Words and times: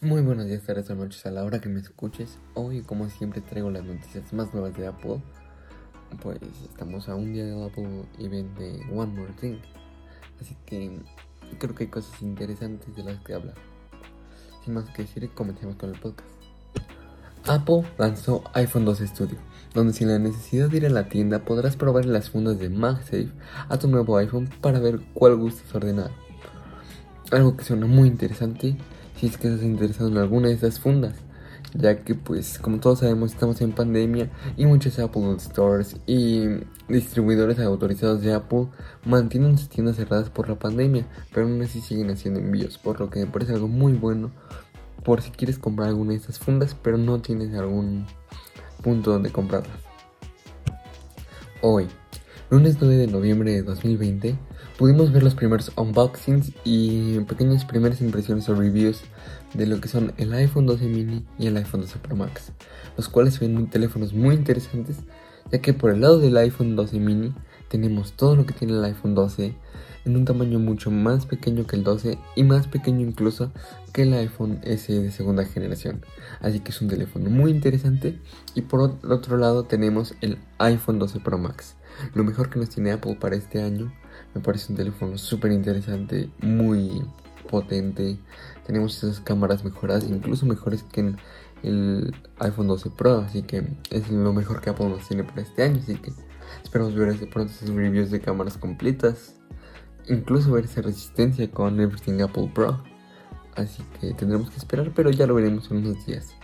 Muy 0.00 0.22
buenos 0.22 0.46
días, 0.46 0.62
tardes 0.62 0.88
o 0.90 0.94
noches 0.94 1.26
a 1.26 1.32
la 1.32 1.42
hora 1.42 1.60
que 1.60 1.68
me 1.68 1.80
escuches. 1.80 2.38
Hoy, 2.54 2.82
como 2.82 3.08
siempre, 3.08 3.40
traigo 3.40 3.68
las 3.68 3.82
noticias 3.82 4.32
más 4.32 4.54
nuevas 4.54 4.76
de 4.76 4.86
Apple. 4.86 5.20
Pues 6.22 6.38
estamos 6.70 7.08
a 7.08 7.16
un 7.16 7.32
día 7.32 7.44
del 7.44 7.60
Apple 7.64 8.04
Event 8.20 8.56
de 8.58 8.80
One 8.94 9.12
More 9.12 9.32
Thing. 9.40 9.56
Así 10.40 10.56
que 10.66 11.00
creo 11.58 11.74
que 11.74 11.82
hay 11.82 11.90
cosas 11.90 12.22
interesantes 12.22 12.94
de 12.94 13.02
las 13.02 13.20
que 13.24 13.34
hablar. 13.34 13.56
Sin 14.64 14.74
más 14.74 14.88
que 14.90 15.02
decir, 15.02 15.28
comencemos 15.34 15.74
con 15.74 15.92
el 15.92 15.98
podcast. 15.98 16.28
Apple 17.48 17.82
lanzó 17.98 18.44
iPhone 18.54 18.84
12 18.84 19.04
Studio, 19.08 19.38
donde 19.74 19.94
sin 19.94 20.06
la 20.06 20.20
necesidad 20.20 20.68
de 20.68 20.76
ir 20.76 20.86
a 20.86 20.90
la 20.90 21.08
tienda 21.08 21.44
podrás 21.44 21.74
probar 21.74 22.06
las 22.06 22.30
fundas 22.30 22.60
de 22.60 22.70
MagSafe 22.70 23.32
a 23.68 23.76
tu 23.80 23.88
nuevo 23.88 24.16
iPhone 24.16 24.48
para 24.60 24.78
ver 24.78 25.00
cuál 25.12 25.34
gustas 25.34 25.74
ordenar. 25.74 26.12
Algo 27.32 27.56
que 27.56 27.64
suena 27.64 27.86
muy 27.86 28.06
interesante 28.06 28.78
si 29.18 29.26
es 29.26 29.36
que 29.36 29.48
estás 29.48 29.64
interesado 29.64 30.08
en 30.08 30.18
alguna 30.18 30.48
de 30.48 30.54
esas 30.54 30.78
fundas, 30.78 31.14
ya 31.74 32.04
que 32.04 32.14
pues 32.14 32.58
como 32.58 32.78
todos 32.78 33.00
sabemos 33.00 33.32
estamos 33.32 33.60
en 33.60 33.72
pandemia 33.72 34.30
y 34.56 34.66
muchos 34.66 34.98
Apple 34.98 35.34
Stores 35.38 35.96
y 36.06 36.44
distribuidores 36.88 37.58
autorizados 37.58 38.22
de 38.22 38.32
Apple 38.32 38.68
mantienen 39.04 39.58
sus 39.58 39.68
tiendas 39.68 39.96
cerradas 39.96 40.30
por 40.30 40.48
la 40.48 40.58
pandemia, 40.58 41.06
pero 41.32 41.46
aún 41.46 41.60
así 41.62 41.80
siguen 41.80 42.10
haciendo 42.10 42.40
envíos, 42.40 42.78
por 42.78 43.00
lo 43.00 43.10
que 43.10 43.20
me 43.20 43.26
parece 43.26 43.54
algo 43.54 43.68
muy 43.68 43.92
bueno 43.92 44.30
por 45.04 45.22
si 45.22 45.30
quieres 45.30 45.58
comprar 45.58 45.88
alguna 45.88 46.12
de 46.12 46.18
esas 46.18 46.38
fundas, 46.38 46.76
pero 46.80 46.98
no 46.98 47.20
tienes 47.20 47.54
algún 47.54 48.06
punto 48.82 49.12
donde 49.12 49.30
comprarlas. 49.30 49.80
Hoy, 51.60 51.88
lunes 52.50 52.78
9 52.80 52.96
de 52.96 53.06
noviembre 53.08 53.52
de 53.52 53.62
2020, 53.62 54.34
pudimos 54.78 55.12
ver 55.12 55.22
los 55.22 55.34
primeros 55.34 55.70
unboxings 55.76 56.52
y 56.64 57.20
pequeñas 57.20 57.66
primeras 57.66 58.00
impresiones 58.00 58.48
o 58.48 58.54
reviews 58.54 59.02
de 59.52 59.66
lo 59.66 59.80
que 59.80 59.88
son 59.88 60.14
el 60.16 60.32
iPhone 60.32 60.64
12 60.64 60.86
mini 60.86 61.26
y 61.38 61.46
el 61.48 61.58
iPhone 61.58 61.82
12 61.82 61.98
Pro 61.98 62.16
Max, 62.16 62.52
los 62.96 63.10
cuales 63.10 63.38
ven 63.38 63.68
teléfonos 63.68 64.14
muy 64.14 64.34
interesantes, 64.34 64.96
ya 65.52 65.60
que 65.60 65.74
por 65.74 65.90
el 65.90 66.00
lado 66.00 66.20
del 66.20 66.38
iPhone 66.38 66.74
12 66.74 66.98
mini 66.98 67.34
tenemos 67.68 68.12
todo 68.12 68.34
lo 68.34 68.46
que 68.46 68.54
tiene 68.54 68.72
el 68.72 68.84
iPhone 68.84 69.14
12 69.14 69.54
en 70.08 70.16
un 70.16 70.24
tamaño 70.24 70.58
mucho 70.58 70.90
más 70.90 71.26
pequeño 71.26 71.66
que 71.66 71.76
el 71.76 71.84
12 71.84 72.18
y 72.34 72.42
más 72.42 72.66
pequeño 72.66 73.06
incluso 73.06 73.52
que 73.92 74.02
el 74.02 74.14
iPhone 74.14 74.60
S 74.64 74.92
de 74.92 75.10
segunda 75.10 75.44
generación. 75.44 76.04
Así 76.40 76.60
que 76.60 76.70
es 76.70 76.80
un 76.80 76.88
teléfono 76.88 77.30
muy 77.30 77.50
interesante 77.50 78.18
y 78.54 78.62
por 78.62 78.80
otro 78.80 79.36
lado 79.36 79.64
tenemos 79.64 80.14
el 80.20 80.38
iPhone 80.58 80.98
12 80.98 81.20
Pro 81.20 81.38
Max. 81.38 81.76
Lo 82.14 82.24
mejor 82.24 82.50
que 82.50 82.58
nos 82.58 82.70
tiene 82.70 82.92
Apple 82.92 83.16
para 83.20 83.36
este 83.36 83.62
año 83.62 83.92
me 84.34 84.40
parece 84.40 84.72
un 84.72 84.76
teléfono 84.76 85.18
súper 85.18 85.52
interesante, 85.52 86.30
muy 86.40 87.02
potente. 87.50 88.18
Tenemos 88.66 89.02
esas 89.02 89.20
cámaras 89.20 89.64
mejoradas, 89.64 90.04
incluso 90.04 90.46
mejores 90.46 90.82
que 90.82 91.00
en 91.00 91.16
el 91.62 92.14
iPhone 92.38 92.68
12 92.68 92.90
Pro. 92.90 93.18
Así 93.18 93.42
que 93.42 93.66
es 93.90 94.10
lo 94.10 94.32
mejor 94.32 94.60
que 94.60 94.70
Apple 94.70 94.88
nos 94.88 95.06
tiene 95.06 95.24
para 95.24 95.42
este 95.42 95.62
año. 95.62 95.80
Así 95.82 95.96
que 95.96 96.12
esperamos 96.62 96.94
ver 96.94 97.14
pronto 97.30 97.52
esos 97.52 97.70
reviews 97.70 98.10
de 98.10 98.20
cámaras 98.20 98.58
completas. 98.58 99.37
Incluso 100.08 100.52
ver 100.52 100.64
esa 100.64 100.82
resistencia 100.82 101.50
con 101.50 101.80
Everything 101.80 102.20
Apple 102.22 102.50
Pro. 102.54 102.82
Así 103.54 103.82
que 104.00 104.14
tendremos 104.14 104.50
que 104.50 104.56
esperar, 104.56 104.92
pero 104.94 105.10
ya 105.10 105.26
lo 105.26 105.34
veremos 105.34 105.70
en 105.70 105.78
unos 105.78 106.06
días. 106.06 106.34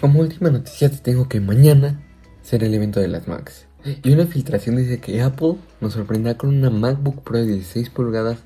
Como 0.00 0.20
última 0.20 0.50
noticia 0.50 0.90
te 0.90 0.98
tengo 0.98 1.28
que 1.28 1.40
mañana 1.40 2.00
será 2.42 2.66
el 2.66 2.74
evento 2.74 3.00
de 3.00 3.08
las 3.08 3.28
Macs. 3.28 3.66
Y 4.02 4.12
una 4.12 4.26
filtración 4.26 4.76
dice 4.76 5.00
que 5.00 5.22
Apple 5.22 5.56
nos 5.80 5.94
sorprenderá 5.94 6.36
con 6.36 6.50
una 6.50 6.70
MacBook 6.70 7.22
Pro 7.22 7.38
de 7.38 7.46
16 7.46 7.90
pulgadas 7.90 8.38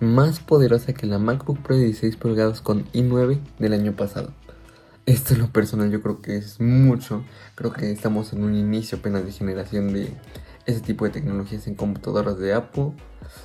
más 0.00 0.40
poderosa 0.40 0.92
que 0.92 1.06
la 1.06 1.18
MacBook 1.18 1.60
Pro 1.62 1.76
de 1.76 1.84
16 1.84 2.16
pulgadas 2.16 2.60
con 2.60 2.84
i9 2.92 3.38
del 3.58 3.72
año 3.72 3.94
pasado. 3.94 4.32
Esto 5.06 5.34
en 5.34 5.40
lo 5.40 5.48
personal 5.48 5.90
yo 5.90 6.02
creo 6.02 6.20
que 6.20 6.36
es 6.36 6.60
mucho. 6.60 7.24
Creo 7.54 7.72
que 7.72 7.90
estamos 7.90 8.32
en 8.32 8.42
un 8.42 8.54
inicio 8.56 8.98
apenas 8.98 9.24
de 9.24 9.32
generación 9.32 9.92
de 9.92 10.12
ese 10.70 10.80
tipo 10.80 11.04
de 11.04 11.10
tecnologías 11.10 11.66
en 11.66 11.74
computadoras 11.74 12.38
de 12.38 12.54
Apple. 12.54 12.92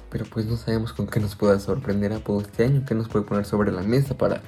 Pero 0.10 0.26
pues 0.26 0.46
no 0.46 0.58
sabemos 0.58 0.94
con 0.94 1.08
qué 1.08 1.20
nos 1.20 1.36
pueda 1.36 1.60
sorprender 1.60 2.14
Apple 2.14 2.38
este 2.42 2.66
año, 2.66 2.84
qué 2.88 2.96
nos 2.96 3.08
puede 3.10 3.26
poner 3.26 3.46
sobre 3.46 3.72
la 3.72 3.84
mesa 3.84 4.18
para 4.18 4.42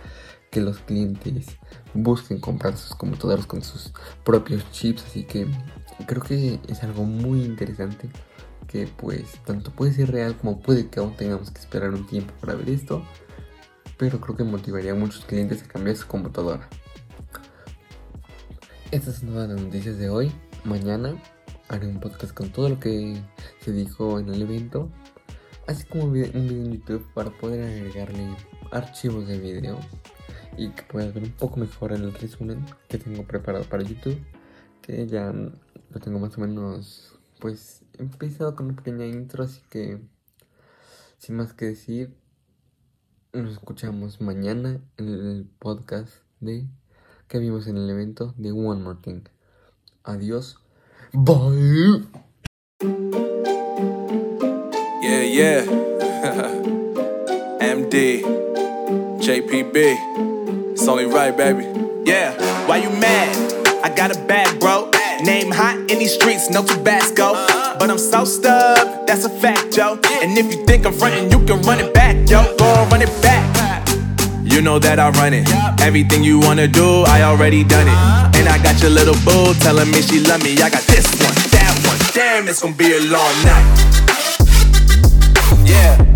que 0.51 0.61
los 0.61 0.79
clientes 0.79 1.57
busquen 1.93 2.39
comprar 2.39 2.77
sus 2.77 2.95
computadoras 2.95 3.45
con 3.45 3.61
sus 3.61 3.93
propios 4.23 4.69
chips. 4.71 5.03
Así 5.05 5.23
que 5.23 5.47
creo 6.05 6.21
que 6.21 6.59
es 6.67 6.83
algo 6.83 7.03
muy 7.03 7.43
interesante 7.43 8.09
que 8.67 8.87
pues 8.87 9.39
tanto 9.45 9.71
puede 9.71 9.93
ser 9.93 10.11
real 10.11 10.35
como 10.37 10.59
puede 10.59 10.89
que 10.89 10.99
aún 10.99 11.15
tengamos 11.15 11.51
que 11.51 11.59
esperar 11.59 11.91
un 11.91 12.05
tiempo 12.05 12.33
para 12.39 12.55
ver 12.55 12.69
esto. 12.69 13.03
Pero 13.97 14.21
creo 14.21 14.37
que 14.37 14.43
motivaría 14.43 14.91
a 14.91 14.95
muchos 14.95 15.25
clientes 15.25 15.63
a 15.63 15.67
cambiar 15.67 15.95
su 15.95 16.07
computadora. 16.07 16.69
Estas 18.91 19.15
son 19.17 19.29
todas 19.29 19.49
las 19.49 19.59
noticias 19.59 19.97
de 19.97 20.09
hoy. 20.09 20.31
Mañana 20.63 21.15
haré 21.69 21.87
un 21.87 21.99
podcast 21.99 22.33
con 22.33 22.51
todo 22.51 22.69
lo 22.69 22.79
que 22.79 23.21
se 23.61 23.71
dijo 23.71 24.19
en 24.19 24.29
el 24.29 24.41
evento. 24.41 24.89
Así 25.67 25.85
como 25.85 26.05
un 26.05 26.13
video 26.13 26.31
en 26.33 26.73
YouTube 26.73 27.05
para 27.13 27.29
poder 27.29 27.63
agregarle 27.63 28.35
archivos 28.71 29.27
de 29.27 29.37
video 29.39 29.79
y 30.57 30.69
que 30.69 30.83
puedas 30.83 31.13
ver 31.13 31.23
un 31.23 31.31
poco 31.31 31.57
mejor 31.57 31.91
el 31.91 32.13
resumen 32.13 32.65
que 32.87 32.97
tengo 32.97 33.23
preparado 33.23 33.65
para 33.65 33.83
YouTube. 33.83 34.17
Que 34.81 35.07
ya 35.07 35.31
lo 35.31 35.99
tengo 35.99 36.19
más 36.19 36.37
o 36.37 36.41
menos 36.41 37.19
pues 37.39 37.83
empezado 37.97 38.55
con 38.55 38.67
una 38.67 38.75
pequeña 38.75 39.05
intro, 39.05 39.43
así 39.43 39.61
que 39.69 39.99
sin 41.17 41.35
más 41.35 41.53
que 41.53 41.65
decir, 41.65 42.15
nos 43.33 43.51
escuchamos 43.51 44.21
mañana 44.21 44.81
en 44.97 45.07
el 45.07 45.49
podcast 45.59 46.13
de 46.39 46.67
que 47.27 47.39
vimos 47.39 47.67
en 47.67 47.77
el 47.77 47.89
evento 47.89 48.33
de 48.37 48.51
One 48.51 48.81
More 48.81 48.99
Thing. 49.01 49.23
Adiós. 50.03 50.66
Bye. 51.13 52.01
Yeah, 55.01 55.21
yeah. 55.23 55.61
MD. 57.61 58.21
JPB. 59.21 60.71
It's 60.73 60.87
only 60.87 61.05
right, 61.05 61.35
baby. 61.35 61.65
Yeah, 62.05 62.33
why 62.67 62.77
you 62.77 62.89
mad? 62.89 63.35
I 63.83 63.93
got 63.95 64.15
a 64.15 64.19
bad 64.25 64.59
bro. 64.59 64.91
Name 65.23 65.51
hot 65.51 65.77
in 65.89 65.99
these 65.99 66.13
streets, 66.13 66.49
no 66.49 66.63
Tabasco. 66.63 67.33
But 67.79 67.89
I'm 67.89 67.97
so 67.97 68.25
stubbed, 68.25 69.07
that's 69.07 69.25
a 69.25 69.29
fact, 69.29 69.75
yo. 69.77 69.93
And 70.21 70.37
if 70.37 70.53
you 70.53 70.65
think 70.65 70.85
I'm 70.85 70.93
frontin', 70.93 71.31
you 71.31 71.43
can 71.45 71.61
run 71.61 71.79
it 71.79 71.93
back, 71.93 72.15
yo. 72.29 72.43
Go 72.57 72.65
on, 72.65 72.89
run 72.89 73.01
it 73.01 73.21
back. 73.21 73.36
You 74.57 74.63
know 74.63 74.79
that 74.79 74.97
I 74.97 75.11
run 75.11 75.35
it. 75.35 75.47
Everything 75.85 76.23
you 76.23 76.39
wanna 76.39 76.67
do, 76.67 77.03
I 77.05 77.21
already 77.21 77.63
done 77.63 77.85
it. 77.85 78.39
And 78.39 78.49
I 78.49 78.57
got 78.63 78.81
your 78.81 78.89
little 78.89 79.13
boo 79.23 79.53
telling 79.59 79.91
me 79.91 80.01
she 80.01 80.19
love 80.19 80.43
me. 80.43 80.53
I 80.53 80.71
got 80.71 80.81
this 80.89 81.05
one, 81.21 81.35
that 81.53 81.77
one. 81.85 81.99
Damn, 82.11 82.47
it's 82.47 82.63
gonna 82.63 82.73
be 82.73 82.97
a 82.97 83.01
long 83.01 83.35
night. 83.45 83.67
Yeah. 85.63 86.06